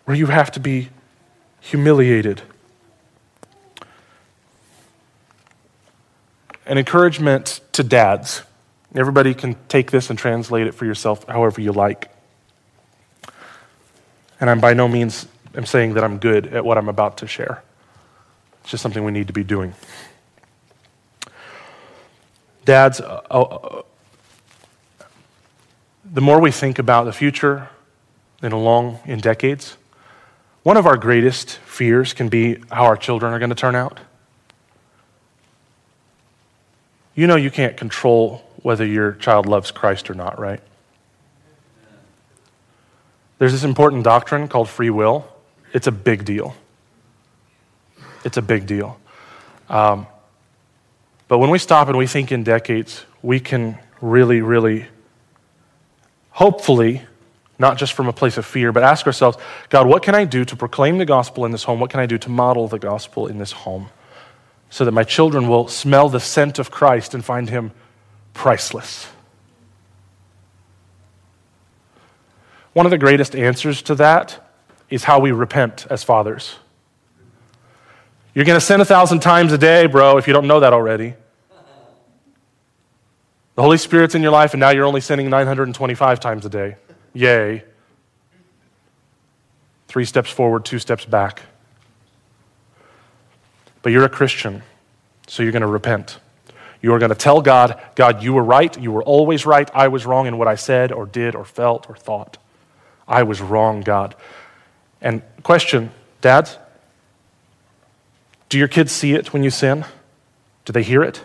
[0.04, 0.90] where you have to be
[1.61, 2.42] humiliated.
[6.68, 8.42] An encouragement to dads.
[8.94, 12.11] Everybody can take this and translate it for yourself however you like.
[14.38, 17.26] And I'm by no means I'm saying that I'm good at what I'm about to
[17.26, 17.62] share.
[18.61, 19.74] It's just something we need to be doing.
[22.66, 23.83] Dads, uh, uh,
[26.04, 27.70] the more we think about the future
[28.42, 29.78] in a long, in decades,
[30.64, 34.00] one of our greatest fears can be how our children are going to turn out.
[37.18, 40.61] You know you can't control whether your child loves Christ or not, right?
[43.38, 45.26] There's this important doctrine called free will.
[45.72, 46.54] It's a big deal.
[48.24, 49.00] It's a big deal.
[49.68, 50.07] Um,
[51.26, 54.87] but when we stop and we think in decades, we can really, really,
[56.31, 57.02] hopefully,
[57.59, 59.38] not just from a place of fear, but ask ourselves
[59.70, 61.81] God, what can I do to proclaim the gospel in this home?
[61.81, 63.90] What can I do to model the gospel in this home
[64.70, 67.72] so that my children will smell the scent of Christ and find him
[68.35, 69.09] priceless?
[72.72, 74.44] One of the greatest answers to that
[74.90, 76.57] is how we repent as fathers.
[78.35, 80.72] You're going to sin a thousand times a day, bro, if you don't know that
[80.72, 81.14] already.
[83.57, 86.76] The Holy Spirit's in your life, and now you're only sinning 925 times a day.
[87.12, 87.64] Yay.
[89.88, 91.42] Three steps forward, two steps back.
[93.83, 94.62] But you're a Christian,
[95.27, 96.19] so you're going to repent.
[96.81, 98.79] You are going to tell God, God, you were right.
[98.81, 99.69] You were always right.
[99.75, 102.38] I was wrong in what I said or did or felt or thought.
[103.07, 104.14] I was wrong, God.
[105.01, 106.59] And question, dads,
[108.49, 109.85] do your kids see it when you sin?
[110.64, 111.23] Do they hear it?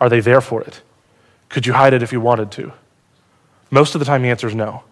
[0.00, 0.82] Are they there for it?
[1.48, 2.72] Could you hide it if you wanted to?
[3.70, 4.82] Most of the time, the answer is no.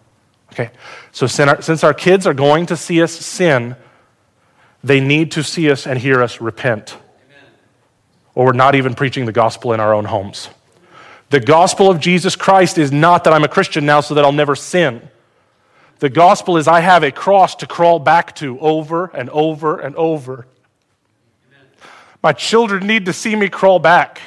[0.51, 0.69] Okay,
[1.11, 3.75] so since our kids are going to see us sin,
[4.83, 6.97] they need to see us and hear us repent.
[8.35, 10.49] Or we're not even preaching the gospel in our own homes.
[11.29, 14.31] The gospel of Jesus Christ is not that I'm a Christian now so that I'll
[14.31, 15.07] never sin.
[15.99, 19.95] The gospel is I have a cross to crawl back to over and over and
[19.95, 20.47] over.
[22.21, 24.21] My children need to see me crawl back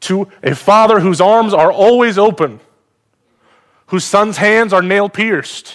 [0.00, 2.60] to a father whose arms are always open,
[3.86, 5.74] whose son's hands are nail pierced.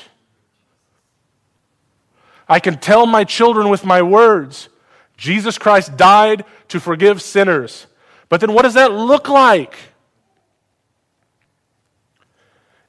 [2.53, 4.69] I can tell my children with my words
[5.17, 7.87] Jesus Christ died to forgive sinners.
[8.29, 9.75] But then what does that look like?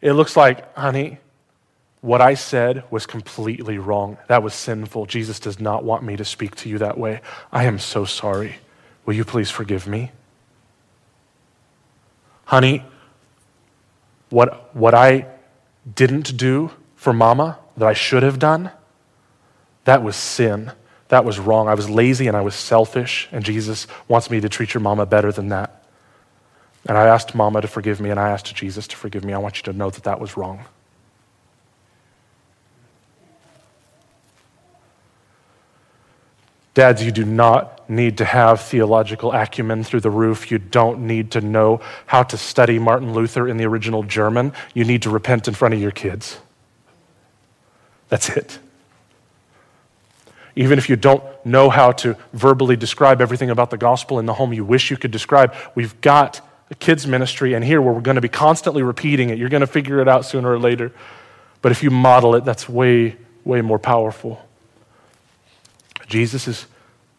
[0.03, 1.18] It looks like, honey,
[2.03, 4.18] what I said was completely wrong.
[4.29, 5.07] That was sinful.
[5.07, 7.22] Jesus does not want me to speak to you that way.
[7.50, 8.57] I am so sorry.
[9.07, 10.12] Will you please forgive me?
[12.44, 12.85] Honey,
[14.29, 15.27] what, what I
[15.94, 18.70] didn't do for mama that I should have done,
[19.85, 20.73] that was sin.
[21.09, 21.68] That was wrong.
[21.68, 25.07] I was lazy and I was selfish, and Jesus wants me to treat your mama
[25.07, 25.85] better than that.
[26.87, 29.33] And I asked Mama to forgive me, and I asked Jesus to forgive me.
[29.33, 30.64] I want you to know that that was wrong.
[36.75, 40.51] Dads, you do not need to have theological acumen through the roof.
[40.51, 44.53] You don't need to know how to study Martin Luther in the original German.
[44.75, 46.38] You need to repent in front of your kids.
[48.09, 48.59] That's it.
[50.57, 54.35] Even if you don't know how to verbally describe everything about the gospel in the
[54.35, 56.40] home you wish you could describe, we've got
[56.71, 59.38] a kids ministry and here where we're going to be constantly repeating it.
[59.38, 60.93] You're going to figure it out sooner or later.
[61.61, 64.47] But if you model it, that's way, way more powerful.
[66.07, 66.67] Jesus is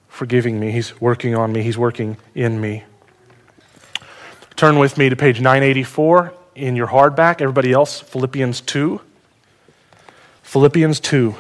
[0.08, 0.72] forgiving me.
[0.72, 1.62] He's working on me.
[1.62, 2.84] He's working in me.
[4.56, 7.42] Turn with me to page 984 in your hardback.
[7.42, 9.02] Everybody else, Philippians 2.
[10.44, 11.36] Philippians 2.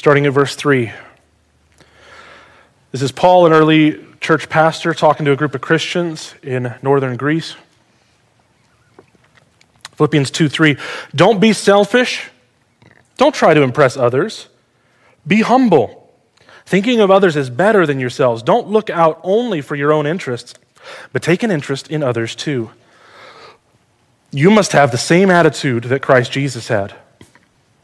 [0.00, 0.90] Starting at verse 3.
[2.90, 7.18] This is Paul, an early church pastor, talking to a group of Christians in northern
[7.18, 7.54] Greece.
[9.96, 10.78] Philippians 2 3.
[11.14, 12.30] Don't be selfish.
[13.18, 14.48] Don't try to impress others.
[15.26, 16.10] Be humble,
[16.64, 18.42] thinking of others as better than yourselves.
[18.42, 20.54] Don't look out only for your own interests,
[21.12, 22.70] but take an interest in others too.
[24.30, 26.94] You must have the same attitude that Christ Jesus had.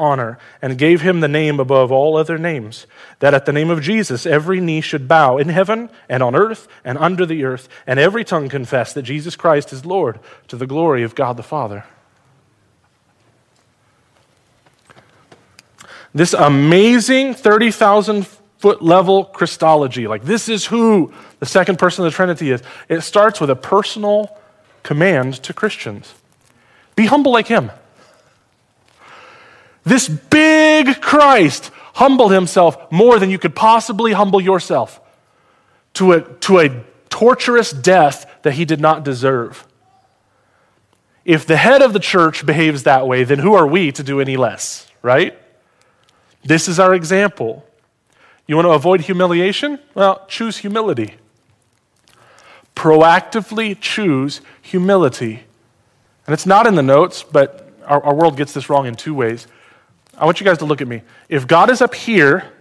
[0.00, 2.86] honor and gave him the name above all other names,
[3.20, 6.66] that at the name of Jesus every knee should bow in heaven and on earth
[6.84, 10.66] and under the earth, and every tongue confess that Jesus Christ is Lord to the
[10.66, 11.84] glory of God the Father.
[16.12, 18.26] This amazing 30,000
[18.58, 23.02] foot level Christology, like this is who the second person of the Trinity is, it
[23.02, 24.36] starts with a personal
[24.82, 26.14] command to Christians
[27.00, 27.70] be humble like him.
[29.84, 35.00] This big Christ humbled himself more than you could possibly humble yourself
[35.94, 39.66] to a, to a torturous death that he did not deserve.
[41.24, 44.20] If the head of the church behaves that way, then who are we to do
[44.20, 45.38] any less, right?
[46.42, 47.66] This is our example.
[48.46, 49.78] You want to avoid humiliation?
[49.94, 51.16] Well, choose humility.
[52.74, 55.44] Proactively choose humility.
[56.26, 59.14] And it's not in the notes, but our, our world gets this wrong in two
[59.14, 59.46] ways.
[60.20, 61.00] I want you guys to look at me.
[61.30, 62.52] If God is up here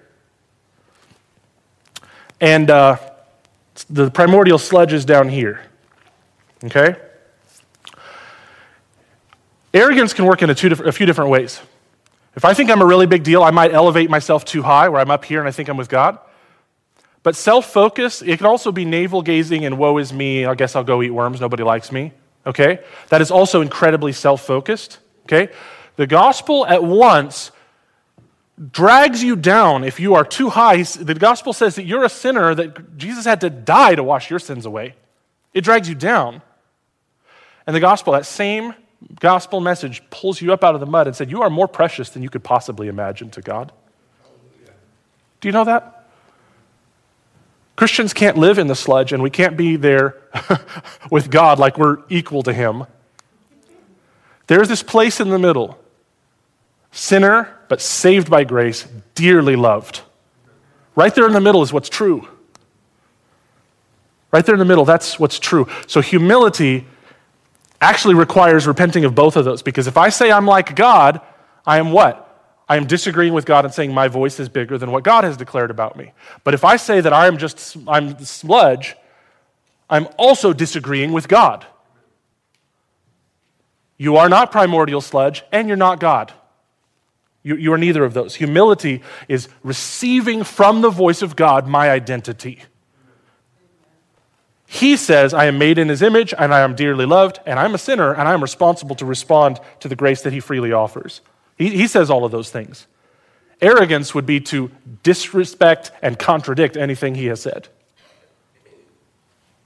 [2.40, 2.98] and uh,
[3.90, 5.62] the primordial sludge is down here,
[6.64, 6.96] okay?
[9.74, 11.62] Arrogance can work in a, two, a few different ways.
[12.38, 15.02] If I think I'm a really big deal, I might elevate myself too high where
[15.02, 16.18] I'm up here and I think I'm with God.
[17.24, 20.46] But self focus, it can also be navel gazing and woe is me.
[20.46, 21.42] I guess I'll go eat worms.
[21.42, 22.14] Nobody likes me.
[22.46, 22.80] Okay?
[23.10, 25.00] That is also incredibly self focused.
[25.26, 25.50] Okay?
[26.00, 27.52] The gospel at once
[28.72, 30.82] drags you down if you are too high.
[30.82, 34.40] The gospel says that you're a sinner, that Jesus had to die to wash your
[34.40, 34.96] sins away.
[35.54, 36.42] It drags you down.
[37.68, 38.76] And the gospel, that same
[39.20, 42.10] gospel message, pulls you up out of the mud and said, You are more precious
[42.12, 43.74] than you could possibly imagine to God.
[45.42, 46.08] Do you know that?
[47.76, 50.16] Christians can't live in the sludge and we can't be there
[51.12, 52.86] with God like we're equal to Him.
[54.48, 55.78] There's this place in the middle
[56.92, 60.02] sinner, but saved by grace, dearly loved.
[60.96, 62.28] Right there in the middle is what's true.
[64.32, 65.68] Right there in the middle, that's what's true.
[65.88, 66.86] So humility
[67.82, 71.22] actually requires repenting of both of those because if I say I'm like God,
[71.66, 72.26] I am what?
[72.68, 75.38] I am disagreeing with God and saying my voice is bigger than what God has
[75.38, 76.12] declared about me.
[76.44, 78.96] But if I say that I am just I'm sludge,
[79.90, 81.66] I'm also disagreeing with God.
[83.98, 86.34] You are not primordial sludge and you're not God.
[87.44, 88.36] You, you are neither of those.
[88.36, 92.64] Humility is receiving from the voice of God my identity.
[94.66, 97.74] He says, I am made in his image and I am dearly loved and I'm
[97.74, 101.22] a sinner and I'm responsible to respond to the grace that he freely offers.
[101.58, 102.86] He, he says all of those things.
[103.62, 104.70] Arrogance would be to
[105.02, 107.68] disrespect and contradict anything he has said.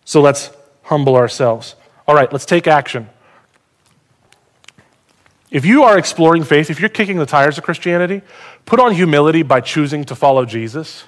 [0.05, 0.51] So let's
[0.83, 1.75] humble ourselves.
[2.07, 3.09] All right, let's take action.
[5.53, 8.23] If you are exploring faith, if you're kicking the tires of Christianity,
[8.65, 11.03] put on humility by choosing to follow Jesus.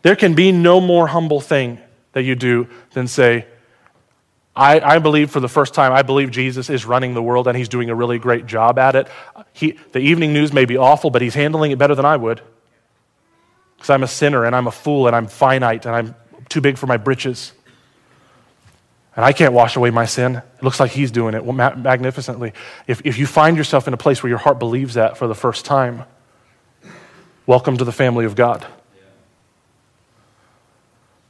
[0.00, 1.78] There can be no more humble thing
[2.12, 3.44] that you do than say,
[4.56, 7.56] I, I, believe for the first time, I believe Jesus is running the world and
[7.56, 9.08] he's doing a really great job at it.
[9.52, 12.40] He, the evening news may be awful, but he's handling it better than I would.
[13.76, 16.14] Because I'm a sinner and I'm a fool and I'm finite and I'm
[16.48, 17.52] too big for my britches
[19.14, 20.36] and I can't wash away my sin.
[20.36, 22.52] It looks like He's doing it magnificently.
[22.86, 25.34] If, if you find yourself in a place where your heart believes that for the
[25.34, 26.04] first time,
[27.46, 28.66] welcome to the family of God.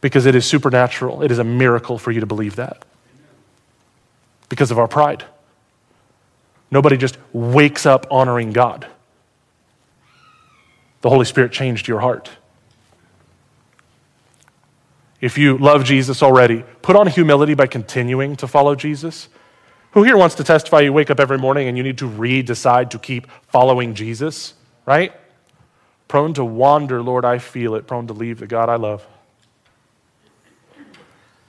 [0.00, 2.84] Because it is supernatural, it is a miracle for you to believe that.
[4.48, 5.24] Because of our pride.
[6.70, 8.86] Nobody just wakes up honoring God.
[11.00, 12.30] The Holy Spirit changed your heart
[15.22, 19.28] if you love Jesus already, put on humility by continuing to follow Jesus.
[19.92, 22.42] Who here wants to testify you wake up every morning and you need to re
[22.42, 24.54] decide to keep following Jesus,
[24.84, 25.12] right?
[26.08, 27.86] Prone to wander, Lord, I feel it.
[27.86, 29.06] Prone to leave the God I love.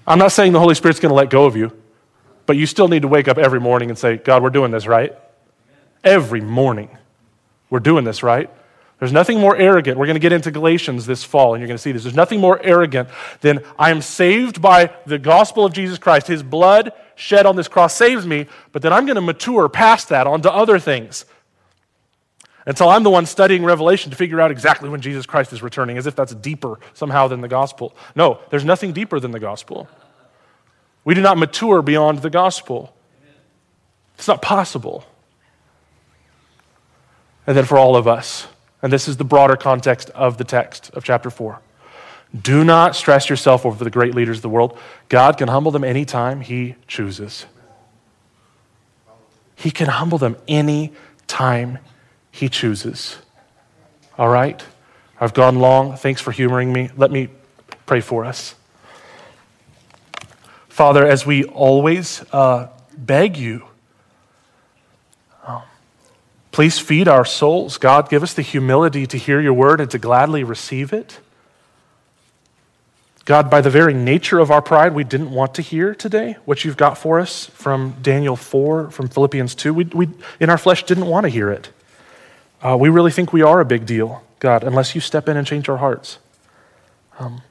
[0.05, 1.71] I'm not saying the Holy Spirit's going to let go of you,
[2.45, 4.85] but you still need to wake up every morning and say, God, we're doing this,
[4.85, 5.15] right?
[6.03, 6.95] Every morning.
[7.71, 8.51] We're doing this, right?
[8.99, 9.97] There's nothing more arrogant.
[9.97, 12.03] We're going to get into Galatians this fall, and you're going to see this.
[12.03, 13.09] There's nothing more arrogant
[13.41, 16.27] than I am saved by the gospel of Jesus Christ.
[16.27, 20.09] His blood shed on this cross saves me, but then I'm going to mature past
[20.09, 21.25] that onto other things.
[22.65, 25.97] until I'm the one studying Revelation to figure out exactly when Jesus Christ is returning,
[25.97, 27.95] as if that's deeper somehow than the gospel.
[28.15, 29.87] No, there's nothing deeper than the gospel.
[31.03, 32.95] We do not mature beyond the gospel.
[34.15, 35.05] It's not possible.
[37.45, 38.47] And then for all of us,
[38.83, 41.59] and this is the broader context of the text of chapter 4.
[42.39, 44.77] Do not stress yourself over the great leaders of the world.
[45.07, 47.45] God can humble them anytime He chooses.
[49.55, 50.91] He can humble them any
[51.27, 51.79] time
[52.29, 53.17] He chooses.
[54.17, 54.61] All right?
[55.19, 55.95] I've gone long.
[55.95, 56.89] Thanks for humoring me.
[56.97, 57.29] Let me
[57.85, 58.55] pray for us.
[60.67, 62.67] Father, as we always uh,
[62.97, 63.63] beg you,
[66.53, 67.77] please feed our souls.
[67.77, 71.19] God, give us the humility to hear your word and to gladly receive it.
[73.25, 76.63] God, by the very nature of our pride, we didn't want to hear today what
[76.63, 79.73] you've got for us from Daniel 4, from Philippians 2.
[79.73, 81.69] We, we in our flesh, didn't want to hear it.
[82.61, 85.47] Uh, we really think we are a big deal, God, unless you step in and
[85.47, 86.19] change our hearts.
[87.17, 87.41] Um,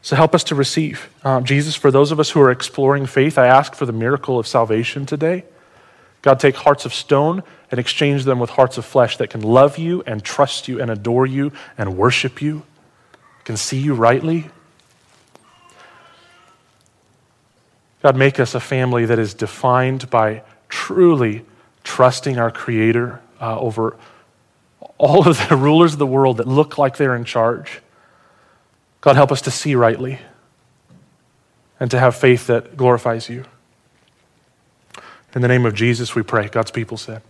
[0.00, 1.12] so help us to receive.
[1.22, 4.38] Um, Jesus, for those of us who are exploring faith, I ask for the miracle
[4.38, 5.44] of salvation today.
[6.22, 9.78] God, take hearts of stone and exchange them with hearts of flesh that can love
[9.78, 12.62] you and trust you and adore you and worship you
[13.44, 14.50] can see you rightly.
[18.02, 21.44] God, make us a family that is defined by truly
[21.84, 23.96] trusting our Creator uh, over
[24.98, 27.80] all of the rulers of the world that look like they're in charge.
[29.00, 30.18] God, help us to see rightly
[31.78, 33.44] and to have faith that glorifies you.
[35.34, 36.48] In the name of Jesus, we pray.
[36.48, 37.22] God's people said.